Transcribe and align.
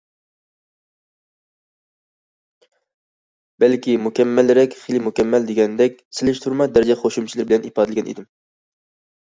بەلكى« 3.63 3.95
مۇكەممەلرەك، 4.07 4.79
خېلى 4.81 5.05
مۇكەممەل» 5.11 5.47
دېگەندەك 5.53 6.03
سېلىشتۇرما 6.21 6.71
دەرىجە 6.79 7.01
قوشۇمچىلىرى 7.07 7.51
بىلەن 7.53 7.69
ئىپادىلىگەن 7.71 8.11
ئىدىم. 8.15 8.31